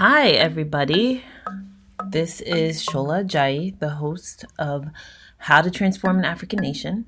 [0.00, 1.22] Hi, everybody.
[2.08, 4.86] This is Shola Ajayi, the host of
[5.36, 7.04] How to Transform an African Nation.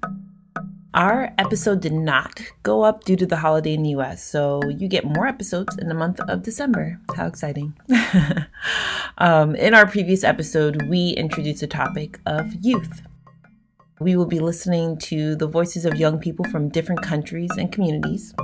[0.92, 4.88] Our episode did not go up due to the holiday in the US, so you
[4.88, 7.00] get more episodes in the month of December.
[7.16, 7.72] How exciting!
[9.16, 13.00] um, in our previous episode, we introduced the topic of youth.
[14.00, 18.34] We will be listening to the voices of young people from different countries and communities.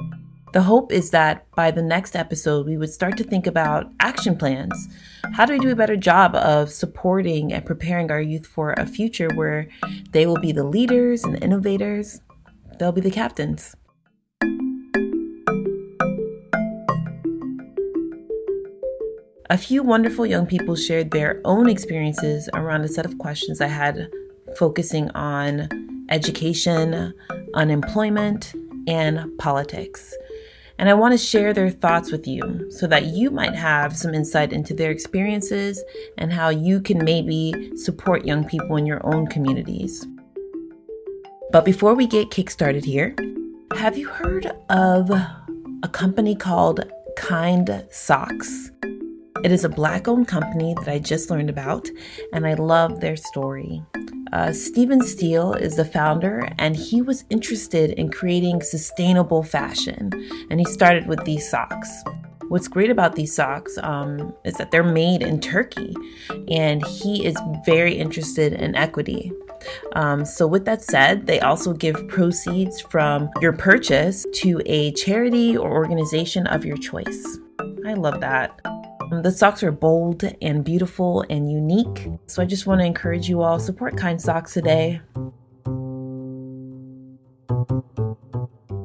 [0.55, 4.35] The hope is that by the next episode, we would start to think about action
[4.35, 4.89] plans.
[5.35, 8.87] How do we do a better job of supporting and preparing our youth for a
[8.87, 9.69] future where
[10.13, 12.23] they will be the leaders and innovators?
[12.79, 13.77] They'll be the captains.
[19.51, 23.67] A few wonderful young people shared their own experiences around a set of questions I
[23.67, 24.09] had
[24.57, 25.69] focusing on
[26.09, 27.13] education,
[27.55, 28.55] unemployment,
[28.87, 30.15] and politics.
[30.79, 34.15] And I want to share their thoughts with you so that you might have some
[34.15, 35.83] insight into their experiences
[36.17, 40.07] and how you can maybe support young people in your own communities.
[41.51, 43.17] But before we get kickstarted here,
[43.77, 46.85] have you heard of a company called
[47.17, 48.71] Kind Socks?
[49.45, 51.89] It is a black owned company that I just learned about,
[52.33, 53.83] and I love their story.
[54.33, 60.11] Uh, Stephen Steele is the founder, and he was interested in creating sustainable fashion,
[60.51, 62.03] and he started with these socks.
[62.49, 65.95] What's great about these socks um, is that they're made in Turkey,
[66.49, 69.33] and he is very interested in equity.
[69.93, 75.57] Um, so, with that said, they also give proceeds from your purchase to a charity
[75.57, 77.39] or organization of your choice.
[77.87, 78.78] I love that.
[79.11, 82.09] Um, the socks are bold and beautiful and unique.
[82.27, 85.01] So I just want to encourage you all support Kind Socks today.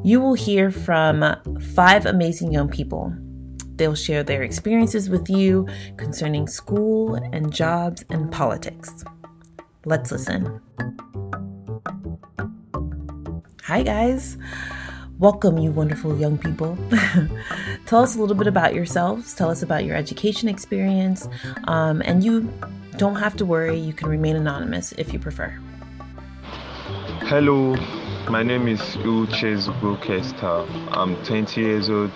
[0.06, 1.24] You will hear from
[1.76, 3.14] five amazing young people.
[3.76, 9.03] They'll share their experiences with you concerning school and jobs and politics.
[9.86, 10.62] Let's listen.
[13.64, 14.38] Hi, guys.
[15.19, 16.75] Welcome, you wonderful young people.
[17.85, 19.35] Tell us a little bit about yourselves.
[19.35, 21.29] Tell us about your education experience.
[21.66, 22.51] Um, and you
[22.97, 25.50] don't have to worry, you can remain anonymous if you prefer.
[27.22, 27.75] Hello,
[28.28, 30.68] my name is Uches Brokester.
[30.91, 32.12] I'm 20 years old.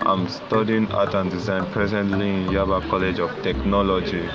[0.00, 4.28] I'm studying art and design presently in Yaba College of Technology.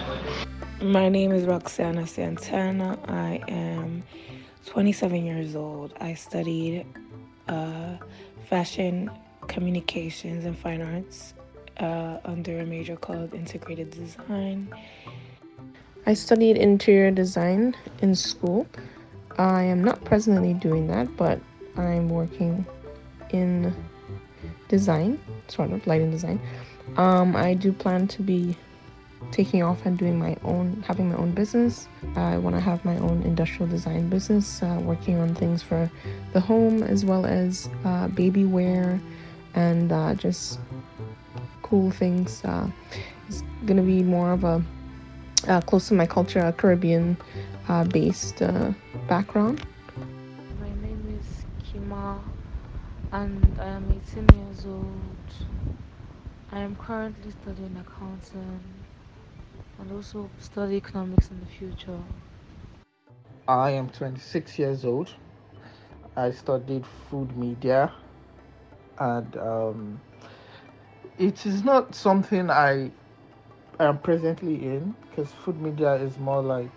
[0.81, 2.97] My name is Roxana Santana.
[3.05, 4.03] I am
[4.65, 5.93] 27 years old.
[6.01, 6.85] I studied
[7.47, 7.97] uh,
[8.49, 9.09] fashion
[9.47, 11.33] communications and fine arts
[11.79, 14.73] uh, under a major called integrated design.
[16.05, 18.67] I studied interior design in school.
[19.37, 21.39] I am not presently doing that, but
[21.77, 22.65] I'm working
[23.31, 23.73] in
[24.67, 26.39] design, sort of lighting design.
[26.97, 28.57] Um, I do plan to be
[29.31, 31.87] taking off and doing my own, having my own business.
[32.15, 35.89] I want to have my own industrial design business, uh, working on things for
[36.33, 38.99] the home as well as uh, baby wear
[39.55, 40.59] and uh, just
[41.61, 42.43] cool things.
[42.43, 42.69] Uh,
[43.27, 44.63] it's gonna be more of a
[45.47, 47.17] uh, close to my culture, a Caribbean
[47.67, 48.41] uh, based
[49.07, 49.65] background.
[50.59, 52.19] My name is Kima,
[53.11, 54.87] and I am 18 years old.
[56.51, 58.82] I am currently studying accounting
[59.83, 61.99] and also study economics in the future.
[63.47, 65.13] I am 26 years old.
[66.15, 67.91] I studied food media,
[68.99, 70.01] and um,
[71.17, 72.91] it is not something I
[73.79, 76.69] am presently in because food media is more like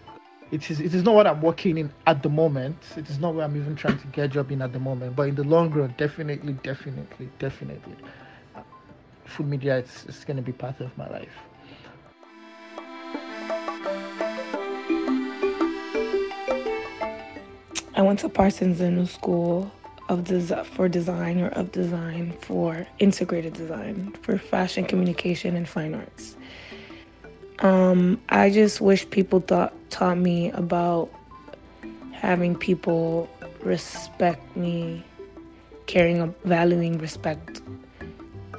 [0.51, 0.81] it is.
[0.81, 2.77] It is not what I'm working in at the moment.
[2.97, 5.17] It is not where I'm even trying to get a job in at the moment.
[5.17, 7.97] But in the long run, definitely, definitely, definitely,
[9.25, 11.45] food media is, is going to be part of my life.
[17.97, 19.73] I went to Parsons New School
[20.11, 25.95] of des- for design or of design for integrated design for fashion communication and fine
[25.95, 26.37] arts.
[27.61, 31.09] Um, I just wish people thought taught me about
[32.13, 33.31] having people
[33.63, 35.03] respect me,
[35.87, 37.63] caring, valuing respect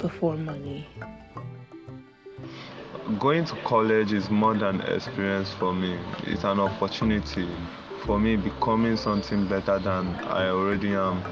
[0.00, 0.88] before money.
[3.20, 5.96] Going to college is more than experience for me.
[6.24, 7.48] It's an opportunity
[8.04, 11.22] for me becoming something better than I already am.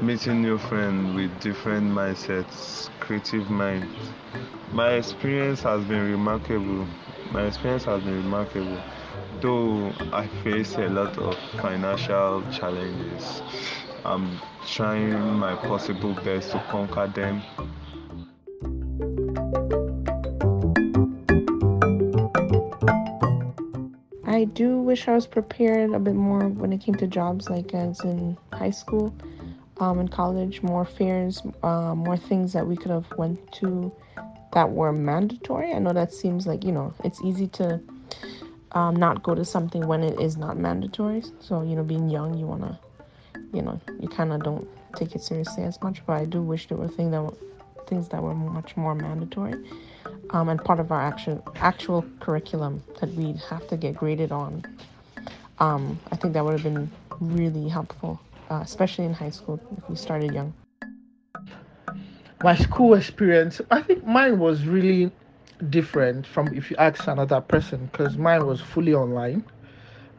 [0.00, 4.14] Meeting new friends with different mindsets, creative minds.
[4.68, 6.88] My experience has been remarkable.
[7.30, 8.82] My experience has been remarkable.
[9.40, 13.42] Though I face a lot of financial challenges,
[14.04, 17.42] I'm trying my possible best to conquer them.
[24.86, 28.38] Wish I was prepared a bit more when it came to jobs, like as in
[28.52, 29.12] high school,
[29.78, 33.92] um, in college, more fairs, uh, more things that we could have went to
[34.52, 35.72] that were mandatory.
[35.72, 37.80] I know that seems like you know it's easy to
[38.72, 41.24] um, not go to something when it is not mandatory.
[41.40, 42.78] So you know, being young, you wanna,
[43.52, 46.06] you know, you kind of don't take it seriously as much.
[46.06, 47.34] But I do wish there were things that were,
[47.86, 49.54] things that were much more mandatory
[50.30, 51.14] um, and part of our
[51.60, 54.64] actual curriculum that we'd have to get graded on.
[55.58, 56.90] Um, I think that would have been
[57.20, 60.52] really helpful, uh, especially in high school if we started young.
[62.42, 65.10] My school experience, I think mine was really
[65.70, 69.42] different from if you ask another person because mine was fully online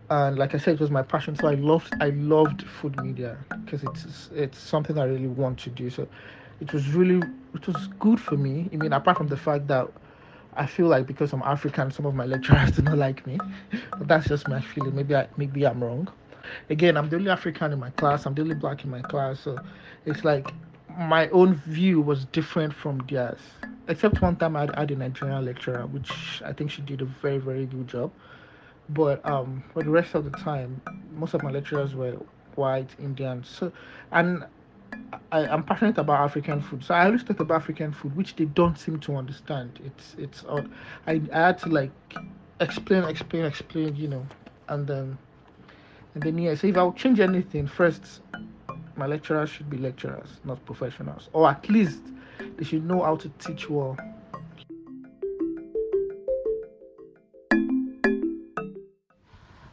[0.10, 1.36] and like I said, it was my passion.
[1.36, 5.70] So I loved I loved food media because it's it's something I really want to
[5.70, 5.90] do.
[5.90, 6.08] So
[6.60, 7.22] it was really
[7.54, 8.70] it was good for me.
[8.74, 9.88] I mean, apart from the fact that
[10.56, 13.40] I feel like because I'm African, some of my lecturers do not like me.
[13.98, 14.96] But that's just my feeling.
[14.96, 16.08] Maybe I maybe I'm wrong.
[16.70, 18.26] Again, I'm the only African in my class.
[18.26, 19.40] I'm the only black in my class.
[19.42, 19.58] So
[20.06, 20.48] it's like
[20.98, 23.40] my own view was different from theirs.
[23.88, 27.38] Except one time I had a Nigerian lecturer, which I think she did a very
[27.38, 28.12] very good job.
[28.90, 30.82] But um, for the rest of the time,
[31.14, 32.18] most of my lecturers were
[32.56, 33.48] white Indians.
[33.48, 33.72] So,
[34.12, 34.46] and
[35.32, 38.46] I, am passionate about African food, so I always talk about African food, which they
[38.46, 39.80] don't seem to understand.
[39.84, 40.70] It's it's odd.
[41.06, 41.92] I, I had to like
[42.60, 44.26] explain, explain, explain, you know,
[44.70, 45.18] and then
[46.14, 46.56] and then yeah.
[46.56, 48.22] So if I would change anything, first,
[48.96, 52.02] my lecturers should be lecturers, not professionals, or at least
[52.58, 53.98] they should know how to teach well.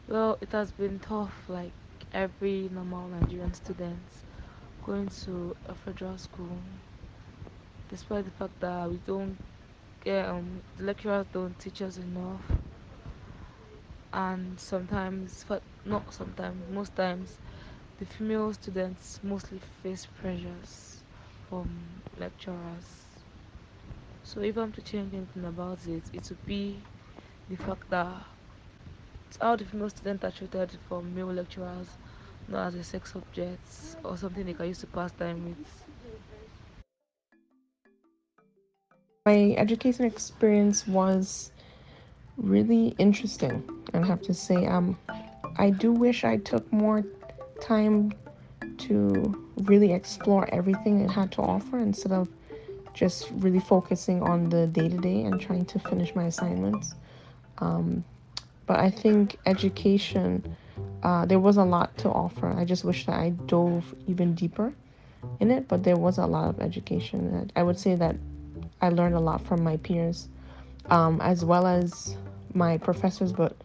[0.07, 1.71] Well, it has been tough, like
[2.13, 3.97] every normal Nigerian student
[4.85, 6.59] going to a federal school
[7.89, 9.37] despite the fact that we don't
[10.03, 12.41] get um, the lecturers don't teach us enough.
[14.13, 15.45] And sometimes
[15.85, 17.37] not sometimes most times
[17.99, 21.01] the female students mostly face pressures
[21.49, 21.67] from
[22.19, 23.05] lecturers.
[24.23, 26.77] So if i'm to change anything about it it would be
[27.49, 28.23] the fact that
[29.41, 31.87] how the female students are treated from male lecturers
[32.47, 33.61] not as a sex object
[34.03, 35.85] or something they can use to pass time with.
[39.25, 41.51] My education experience was
[42.37, 43.63] really interesting,
[43.93, 44.67] I have to say.
[44.67, 44.97] Um,
[45.57, 47.03] I do wish I took more
[47.61, 48.11] time
[48.77, 52.27] to really explore everything it had to offer instead of
[52.93, 56.95] just really focusing on the day to day and trying to finish my assignments.
[57.59, 58.03] Um,
[58.67, 60.55] but I think education
[61.05, 62.47] uh, there was a lot to offer.
[62.47, 64.73] I just wish that I dove even deeper
[65.39, 67.51] in it, but there was a lot of education.
[67.55, 68.15] I would say that
[68.81, 70.29] I learned a lot from my peers,
[70.89, 72.17] um, as well as
[72.55, 73.55] my professors, but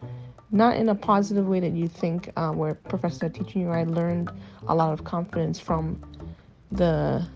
[0.51, 3.69] not in a positive way that you think, uh, where professors are teaching you.
[3.69, 4.29] I learned
[4.67, 5.99] a lot of confidence from
[6.71, 7.27] the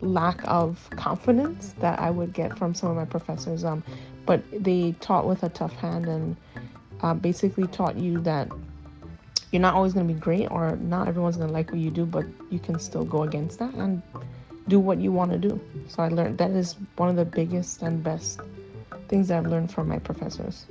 [0.00, 3.64] lack of confidence that I would get from some of my professors.
[3.64, 3.82] Um,
[4.24, 6.36] but they taught with a tough hand and
[7.00, 8.48] uh, basically taught you that
[9.54, 11.88] you're not always going to be great or not everyone's going to like what you
[11.88, 14.02] do but you can still go against that and
[14.66, 17.80] do what you want to do so i learned that is one of the biggest
[17.82, 18.40] and best
[19.06, 20.66] things that i've learned from my professors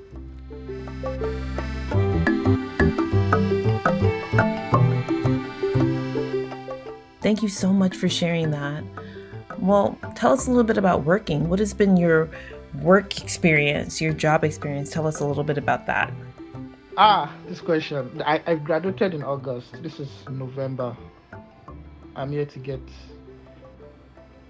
[7.22, 8.84] Thank you so much for sharing that.
[9.58, 11.48] Well, tell us a little bit about working.
[11.48, 12.30] What has been your
[12.82, 14.90] work experience, your job experience?
[14.90, 16.12] Tell us a little bit about that.
[16.96, 18.22] Ah, this question.
[18.24, 19.82] I, I graduated in August.
[19.82, 20.96] This is November.
[22.16, 22.82] I'm here to get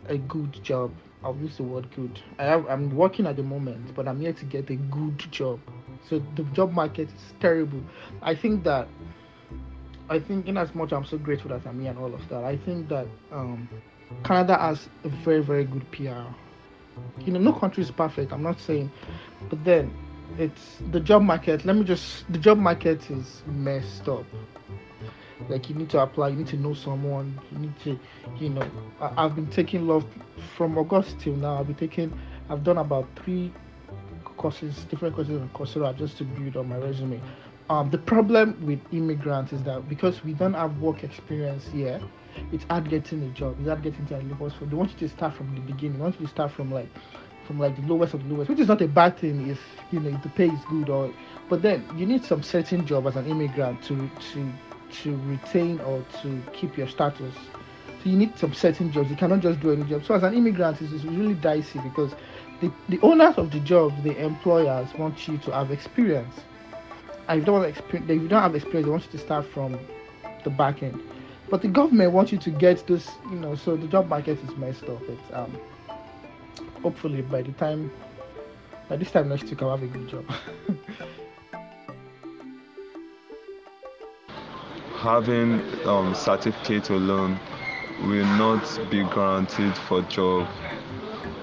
[0.10, 0.92] a good job.
[1.24, 2.20] I'll use the word good.
[2.38, 5.62] I have, I'm working at the moment, but I'm here to get a good job.
[6.10, 7.82] So the job market is terrible.
[8.22, 8.90] I think that
[10.10, 12.44] I think in as much I'm so grateful that I'm here and all of that,
[12.44, 13.70] I think that um,
[14.26, 16.28] Canada has a very, very good PR.
[17.22, 18.92] You know, no country is perfect, I'm not saying.
[19.50, 19.94] But then
[20.38, 24.26] it's the job market let me just the job market is messed up.
[25.50, 28.00] Like you need to apply you need to know someone you need to
[28.40, 28.68] you know
[29.02, 30.06] I, have been taking love
[30.56, 31.60] from august till now.
[31.60, 32.18] I've been taking
[32.50, 33.54] i've done about three
[34.38, 37.22] courses different courses on coursera just to build on my resume.
[37.70, 42.02] Um, the problem with immigrants is that because we don't have work experience here
[42.52, 45.08] it's hard getting a job it's hard getting to a labor so they want you
[45.08, 46.90] to start from the beginning they want you to start from like
[47.46, 49.60] from like the lowest of the lowest, which is not a bad thing if
[49.92, 51.14] you know if the pay is good or.
[51.50, 54.54] But then you need some certain job as an immigrant to to
[55.04, 57.36] to retain or to keep your status.
[58.04, 59.10] So you need some certain jobs.
[59.10, 60.06] You cannot just do any job.
[60.06, 62.14] So as an immigrant, it's, it's really dicey because
[62.62, 66.36] the, the owners of the jobs, the employers want you to have experience.
[67.28, 69.18] and if you don't want experience, if you don't have experience, they want you to
[69.18, 69.80] start from
[70.44, 71.02] the back end.
[71.50, 74.56] But the government wants you to get this, you know, so the job market is
[74.58, 75.02] messed up.
[75.04, 75.58] It's um,
[76.84, 77.90] hopefully by the time,
[78.90, 80.26] by this time next week, I'll have a good job.
[84.98, 87.40] Having um, certificate alone
[88.02, 90.48] will not be guaranteed for job.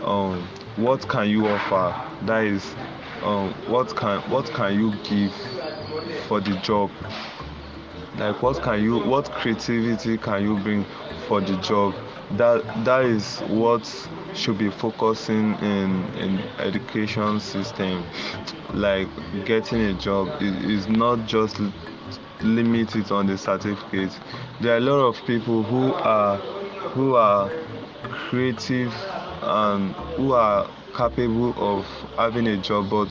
[0.05, 1.95] Um, what can you offer?
[2.27, 2.75] That is,
[3.23, 5.33] um, what can what can you give
[6.27, 6.91] for the job?
[8.19, 10.85] Like what can you what creativity can you bring
[11.29, 11.95] for the job?
[12.33, 13.83] That that is what
[14.35, 18.05] should be focusing in in education system.
[18.75, 19.09] Like
[19.45, 21.61] getting a job is, is not just
[22.41, 24.19] limited on the certificate.
[24.61, 26.37] There are a lot of people who are
[26.95, 27.51] who are
[28.31, 28.93] creative
[29.43, 33.07] and who are capable of having a job but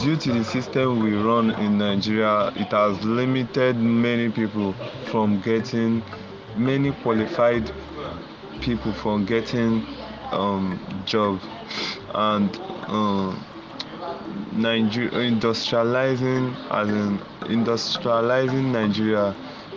[0.00, 4.74] due to the system we run in nigeria it has limited many people
[5.06, 6.02] from getting
[6.56, 7.70] many qualified
[8.60, 9.86] people from getting
[10.32, 11.44] um, jobs
[12.14, 13.34] and uh,
[14.52, 17.18] Nigeria industrializing as in
[17.56, 19.34] industrializing Nigeria.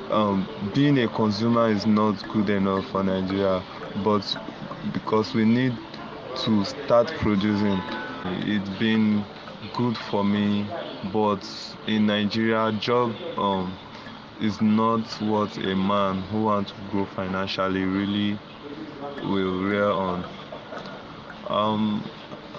[0.10, 3.64] Um, being a consumer is not good enough for Nigeria
[4.04, 4.24] but
[4.94, 5.78] because we need
[6.38, 7.80] to start producing
[8.26, 9.24] it's been
[9.76, 10.68] good for me.
[11.14, 11.48] But
[11.88, 13.78] in Nigeria job um,
[14.42, 18.40] is not what a man who wants to grow financially really
[19.24, 20.26] will rear on
[21.50, 22.04] um,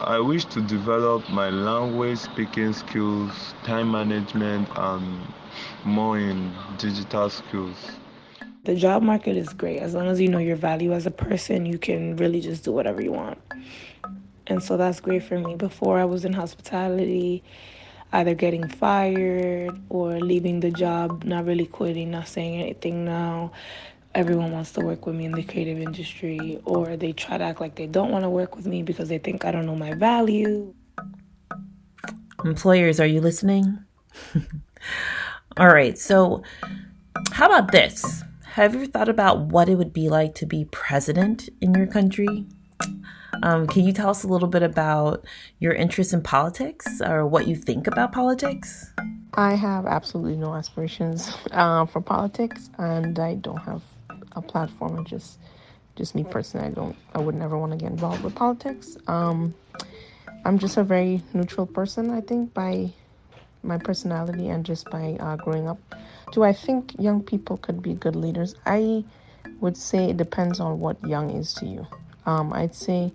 [0.01, 5.19] I wish to develop my language speaking skills, time management, and
[5.85, 7.77] more in digital skills.
[8.65, 9.79] The job market is great.
[9.79, 12.73] As long as you know your value as a person, you can really just do
[12.73, 13.39] whatever you want.
[14.47, 15.55] And so that's great for me.
[15.55, 17.43] Before I was in hospitality,
[18.13, 23.53] either getting fired or leaving the job, not really quitting, not saying anything now
[24.15, 27.61] everyone wants to work with me in the creative industry, or they try to act
[27.61, 29.95] like they don't want to work with me because they think I don't know my
[29.95, 30.75] value.
[32.45, 33.79] Employers, are you listening?
[35.57, 36.43] All right, so
[37.33, 38.25] how about this?
[38.45, 42.47] Have you thought about what it would be like to be president in your country?
[43.43, 45.25] Um, can you tell us a little bit about
[45.61, 48.93] your interest in politics or what you think about politics?
[49.35, 53.83] I have absolutely no aspirations uh, for politics, and I don't have
[54.33, 55.39] a platform and just
[55.97, 58.97] just me personally i don't i would never want to get involved with politics.
[59.07, 59.55] Um
[60.45, 62.93] i'm just a very neutral person i think by
[63.63, 65.79] my personality and just by uh, growing up.
[66.33, 68.55] Do i think young people could be good leaders?
[68.67, 69.05] I
[69.61, 71.87] would say it depends on what young is to you.
[72.27, 73.13] Um, i'd say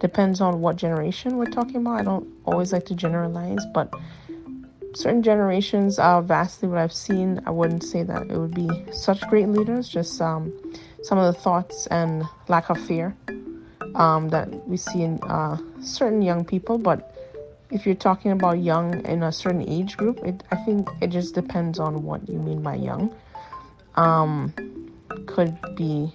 [0.00, 2.00] depends on what generation we're talking about.
[2.00, 3.92] I don't always like to generalize but
[4.96, 7.40] certain generations are vastly what I've seen.
[7.46, 10.52] I wouldn't say that it would be such great leaders, just um,
[11.02, 13.14] some of the thoughts and lack of fear
[13.94, 16.78] um, that we see in uh, certain young people.
[16.78, 17.14] But
[17.70, 21.34] if you're talking about young in a certain age group, it, I think it just
[21.34, 23.14] depends on what you mean by young.
[23.96, 24.54] Um,
[25.26, 26.12] could be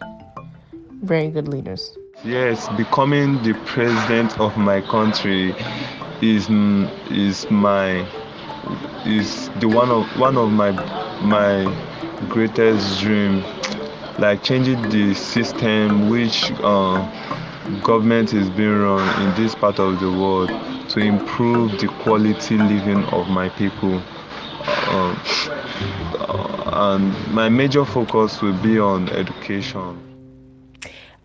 [1.04, 1.98] very good leaders.
[2.24, 5.56] Yes, becoming the president of my country
[6.22, 6.48] is
[7.10, 8.08] is my
[9.06, 10.72] is the one of one of my
[11.22, 11.66] my
[12.30, 13.44] greatest dream.
[14.20, 17.02] Like changing the system which uh,
[17.84, 20.50] government is being run in this part of the world
[20.90, 24.02] to improve the quality living of my people.
[24.64, 25.16] Uh,
[26.74, 29.98] and my major focus will be on education.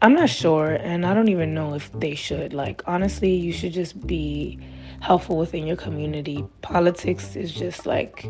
[0.02, 2.52] I'm not sure and i don't even know if they should.
[2.52, 4.58] Like honestly you should just be
[5.00, 6.44] helpful within your community.
[6.62, 8.26] Politics is just like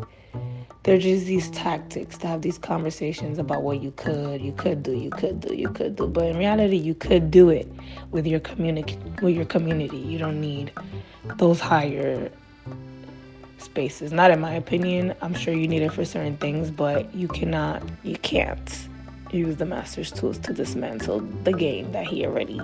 [0.83, 4.93] they're just these tactics to have these conversations about what you could, you could do,
[4.93, 6.07] you could do, you could do.
[6.07, 7.69] But in reality, you could do it
[8.11, 8.97] with your community.
[9.21, 10.71] With your community, you don't need
[11.35, 12.31] those higher
[13.57, 14.13] spaces.
[14.13, 15.13] Not in my opinion.
[15.21, 18.87] I'm sure you need it for certain things, but you cannot, you can't
[19.31, 22.61] use the master's tools to dismantle the game that he already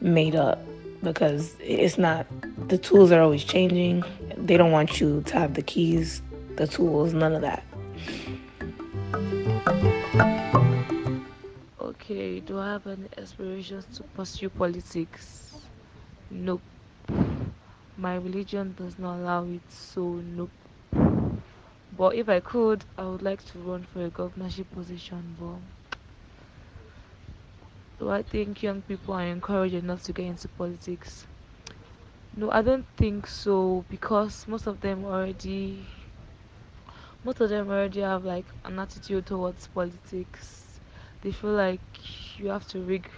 [0.00, 0.64] made up
[1.02, 2.26] because it's not
[2.68, 4.04] the tools are always changing.
[4.36, 6.22] They don't want you to have the keys,
[6.56, 7.64] the tools, none of that.
[11.80, 15.54] Okay, do I have any aspirations to pursue politics?
[16.30, 16.62] Nope.
[17.96, 20.50] My religion does not allow it, so nope.
[21.96, 25.58] But if I could, I would like to run for a governorship position, but
[27.98, 31.26] do I think young people are encouraged enough to get into politics?
[32.36, 35.86] No, I don't think so because most of them already
[37.24, 40.80] most of them already have like an attitude towards politics.
[41.22, 41.80] They feel like
[42.38, 43.08] you have to rig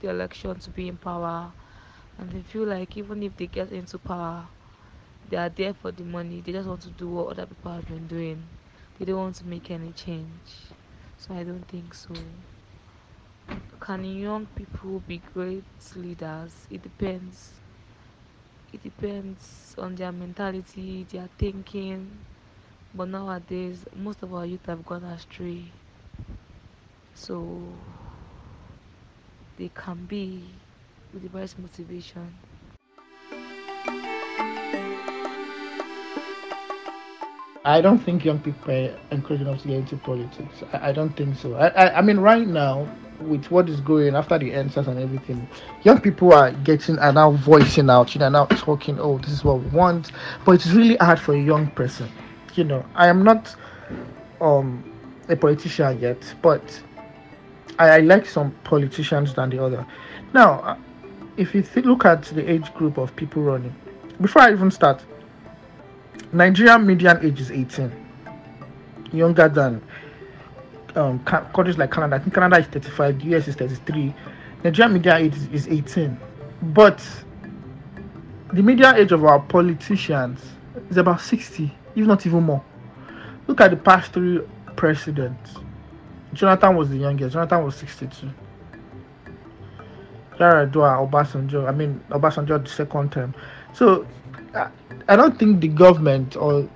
[0.00, 1.52] the election to be in power,
[2.18, 4.48] and they feel like even if they get into power,
[5.28, 6.40] they are there for the money.
[6.40, 8.42] They just want to do what other people have been doing.
[8.98, 10.72] They don't want to make any change.
[11.18, 12.14] So I don't think so.
[13.80, 15.64] Can young people be great
[15.96, 16.66] leaders?
[16.70, 17.50] It depends.
[18.72, 22.10] It depends on their mentality, their thinking.
[22.94, 25.64] But nowadays, most of our youth have gone astray.
[27.14, 27.58] So
[29.56, 30.44] they can be
[31.14, 32.34] with the right motivation.
[37.64, 40.62] I don't think young people are encouraged enough to get into politics.
[40.72, 41.54] I, I don't think so.
[41.54, 42.88] I, I, I mean, right now,
[43.20, 45.48] with what is going after the EndSARS and everything,
[45.82, 49.44] young people are getting are now voicing out, you know, now talking, oh, this is
[49.44, 50.12] what we want.
[50.44, 52.10] But it's really hard for a young person.
[52.54, 53.54] You know, I am not
[54.40, 54.84] um
[55.28, 56.82] a politician yet, but
[57.78, 59.86] I, I like some politicians than the other.
[60.32, 60.76] Now, uh,
[61.36, 63.74] if you th- look at the age group of people running,
[64.20, 65.04] before I even start,
[66.32, 67.92] Nigerian median age is 18,
[69.12, 69.82] younger than
[70.96, 72.16] um, countries like Canada.
[72.16, 74.14] I think Canada is 35, US is 33.
[74.64, 76.18] Nigerian median age is, is 18.
[76.62, 77.06] But
[78.52, 80.40] the median age of our politicians
[80.90, 82.62] is about 60, if not even more.
[83.46, 84.40] Look at the past three
[84.76, 85.54] presidents.
[86.32, 87.32] Jonathan was the youngest.
[87.32, 88.30] Jonathan was 62.
[90.38, 91.68] Yar'Adua, Obasanjo.
[91.68, 93.34] I mean, Obasanjo the second term.
[93.72, 94.06] So
[94.54, 96.68] I don't think the government or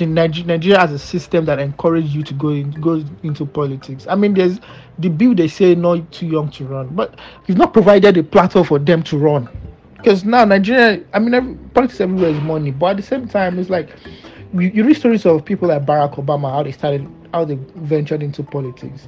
[0.00, 4.06] the Niger- Nigeria has a system that encourages you to go in, go into politics.
[4.08, 4.58] I mean, there's
[4.98, 8.64] the bill they say not too young to run, but you've not provided a platform
[8.64, 9.48] for them to run.
[9.96, 13.58] Because now Nigeria, I mean, every, politics everywhere is money, but at the same time,
[13.58, 13.90] it's like
[14.54, 18.22] you, you read stories of people like Barack Obama, how they started, how they ventured
[18.22, 19.06] into politics.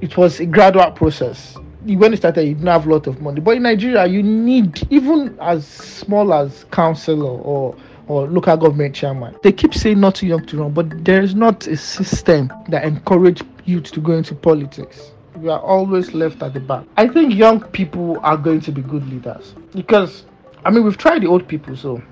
[0.00, 3.40] It was a gradual process when you started, you didn't have a lot of money.
[3.40, 7.74] But in Nigeria, you need even as small as councillor or
[8.12, 9.34] or local government chairman.
[9.42, 12.84] They keep saying not too young to run, but there is not a system that
[12.84, 15.12] encourage youth to go into politics.
[15.36, 16.84] We are always left at the back.
[16.98, 20.26] I think young people are going to be good leaders because,
[20.66, 22.02] I mean, we've tried the old people, so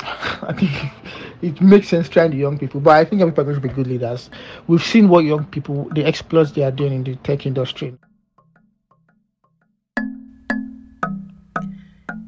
[0.00, 0.72] I think
[1.42, 2.80] it makes sense trying the young people.
[2.80, 4.30] But I think young people are going to be good leaders.
[4.66, 7.98] We've seen what young people, the exploits they are doing in the tech industry.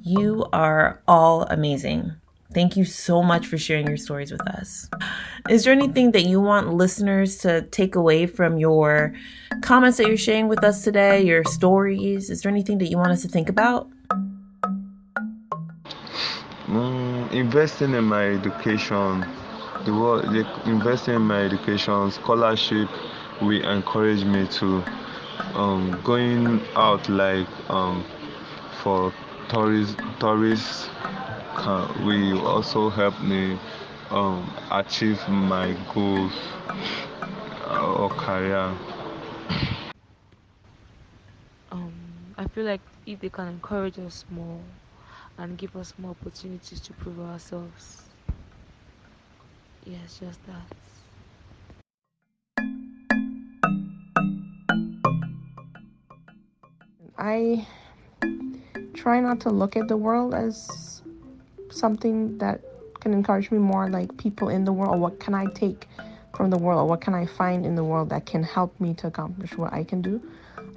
[0.03, 2.13] You are all amazing.
[2.55, 4.89] Thank you so much for sharing your stories with us.
[5.51, 9.13] Is there anything that you want listeners to take away from your
[9.61, 12.31] comments that you're sharing with us today, your stories?
[12.31, 13.91] Is there anything that you want us to think about?
[16.69, 19.27] Mm, investing in my education,
[19.85, 22.89] the world, the, investing in my education, scholarship
[23.43, 24.85] will encourage me to
[25.55, 28.05] um, going out like um,
[28.83, 29.13] for
[29.49, 30.89] tourist tourists
[31.57, 33.59] can, will also help me
[34.11, 36.33] um, achieve my goals
[37.67, 38.73] uh, or career.
[41.73, 41.93] Um,
[42.37, 44.61] I feel like if they can encourage us more
[45.39, 48.03] and give us more opportunities to prove ourselves.
[49.85, 50.63] Yes, just that.
[57.19, 57.67] I
[58.93, 60.94] try not to look at the world as
[61.75, 62.61] something that
[63.01, 65.87] can encourage me more like people in the world what can i take
[66.35, 69.07] from the world what can i find in the world that can help me to
[69.07, 70.21] accomplish what i can do.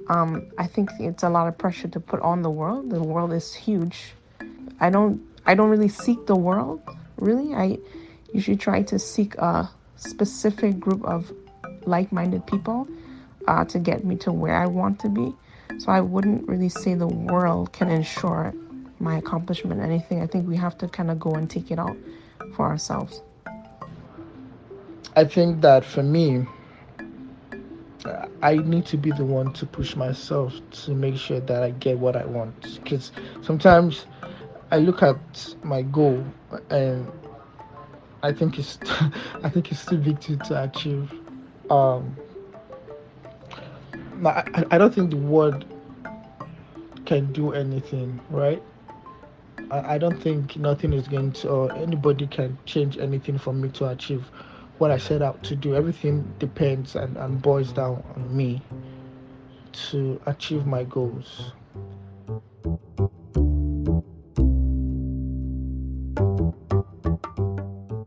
[0.08, 2.90] Um, i think it's a lot of pressure to put on the world.
[2.90, 4.14] The world is huge.
[4.80, 6.80] I don't i don't really seek the world
[7.16, 7.54] really.
[7.54, 7.78] I
[8.32, 11.32] usually try to seek a specific group of
[11.84, 12.86] like-minded people
[13.48, 15.34] uh, to get me to where i want to be.
[15.78, 18.54] So I wouldn't really say the world can ensure
[19.00, 20.22] my accomplishment anything.
[20.22, 21.96] I think we have to kind of go and take it out
[22.54, 23.22] for ourselves.
[25.16, 26.46] I think that for me,
[28.42, 31.98] I need to be the one to push myself to make sure that I get
[31.98, 32.80] what I want.
[32.82, 33.10] Because
[33.42, 34.06] sometimes
[34.70, 36.24] I look at my goal
[36.70, 37.10] and
[38.22, 38.78] I think it's
[39.42, 41.12] I think it's too big to, to achieve.
[41.70, 42.16] Um,
[44.24, 45.64] I, I don't think the word
[47.06, 48.62] can do anything, right?
[49.70, 53.88] I, don't think nothing is going to, or anybody can change anything for me to
[53.88, 54.24] achieve
[54.78, 55.74] what I set out to do.
[55.74, 58.62] Everything depends and, and boils down on me
[59.90, 61.52] to achieve my goals.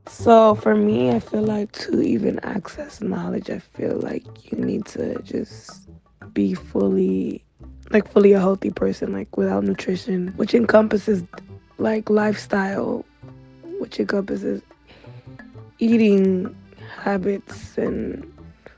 [0.07, 4.85] So for me, I feel like to even access knowledge, I feel like you need
[4.87, 5.89] to just
[6.33, 7.43] be fully
[7.91, 11.23] like fully a healthy person like without nutrition, which encompasses
[11.77, 13.05] like lifestyle,
[13.79, 14.61] which encompasses
[15.79, 16.55] eating
[17.01, 18.31] habits and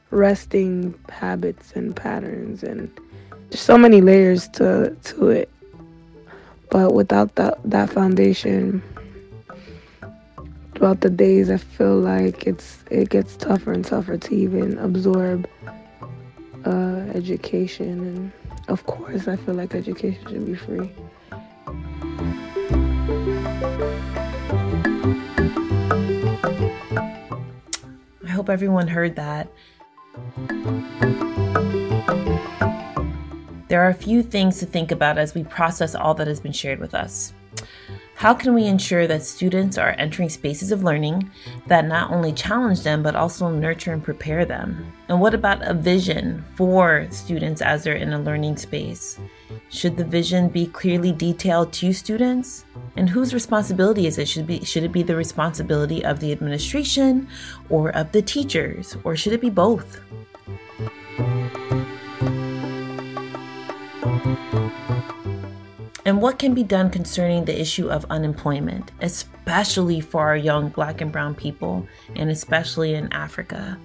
[0.09, 2.89] resting habits and patterns and
[3.49, 5.49] there's so many layers to to it.
[6.69, 8.81] But without that that foundation,
[10.75, 15.47] throughout the days I feel like it's it gets tougher and tougher to even absorb
[16.65, 18.31] uh, education and
[18.67, 20.91] of course I feel like education should be free.
[28.23, 29.47] I hope everyone heard that.
[33.67, 36.51] There are a few things to think about as we process all that has been
[36.51, 37.33] shared with us.
[38.15, 41.29] How can we ensure that students are entering spaces of learning
[41.67, 44.93] that not only challenge them but also nurture and prepare them?
[45.09, 49.19] And what about a vision for students as they're in a learning space?
[49.69, 52.65] Should the vision be clearly detailed to students?
[52.95, 54.27] And whose responsibility is it?
[54.27, 57.27] Should, be, should it be the responsibility of the administration
[57.69, 59.99] or of the teachers, or should it be both?
[66.05, 70.99] And what can be done concerning the issue of unemployment, especially for our young black
[70.99, 73.77] and brown people, and especially in Africa.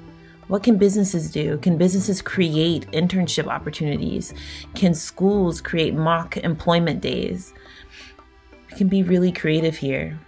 [0.49, 1.59] What can businesses do?
[1.59, 4.35] Can businesses create internship opportunities?
[4.75, 7.53] Can schools create mock employment days?
[8.71, 10.19] We can be really creative here.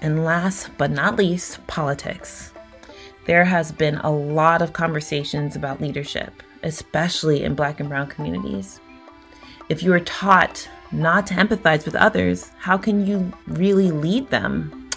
[0.00, 2.52] And last but not least, politics.
[3.26, 8.80] There has been a lot of conversations about leadership especially in black and brown communities.
[9.68, 14.90] If you are taught not to empathize with others, how can you really lead them?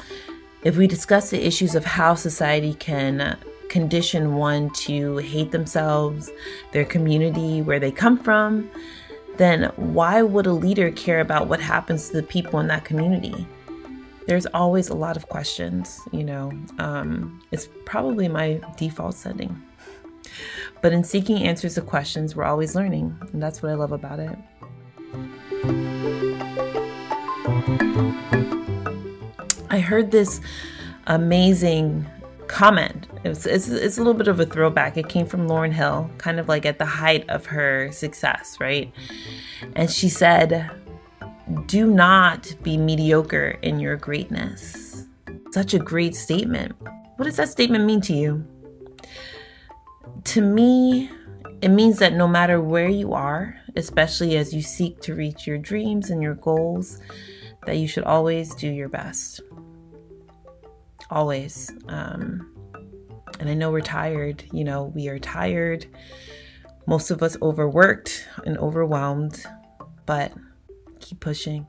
[0.64, 3.38] If we discuss the issues of how society can
[3.70, 6.30] condition one to hate themselves,
[6.72, 8.70] their community, where they come from,
[9.38, 13.48] then why would a leader care about what happens to the people in that community?
[14.28, 16.52] There's always a lot of questions, you know.
[16.78, 19.64] Um, it's probably my default setting.
[20.82, 24.20] But in seeking answers to questions, we're always learning, and that's what I love about
[24.20, 24.38] it.
[29.70, 30.42] I heard this
[31.08, 32.06] amazing
[32.48, 33.08] comment.
[33.24, 34.98] It was, it's, it's a little bit of a throwback.
[34.98, 38.92] It came from Lauryn Hill, kind of like at the height of her success, right?
[39.76, 40.70] And she said,
[41.68, 45.08] Do not be mediocre in your greatness.
[45.52, 46.76] Such a great statement.
[47.16, 48.46] What does that statement mean to you?
[50.26, 51.10] To me,
[51.62, 55.58] it means that no matter where you are, especially as you seek to reach your
[55.58, 57.00] dreams and your goals,
[57.66, 59.42] that you should always do your best.
[61.10, 61.72] Always.
[61.88, 62.54] Um,
[63.40, 64.44] and I know we're tired.
[64.52, 65.86] You know, we are tired.
[66.86, 69.44] Most of us overworked and overwhelmed,
[70.06, 70.34] but
[71.00, 71.68] keep pushing.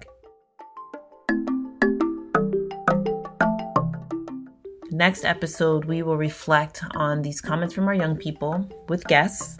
[5.00, 9.56] Next episode, we will reflect on these comments from our young people with guests.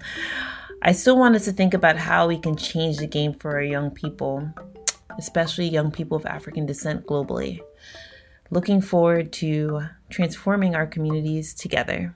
[0.83, 3.63] I still want us to think about how we can change the game for our
[3.63, 4.47] young people,
[5.19, 7.61] especially young people of African descent globally.
[8.51, 12.15] Looking forward to transforming our communities together.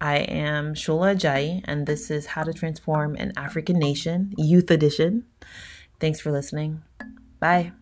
[0.00, 5.26] I am Shola Ajayi, and this is How to Transform an African Nation, Youth Edition.
[6.00, 6.80] Thanks for listening.
[7.40, 7.72] Bye.